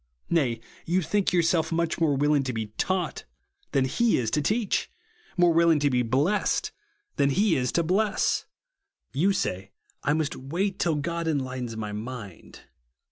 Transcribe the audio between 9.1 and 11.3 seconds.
You say, I must ^vait till God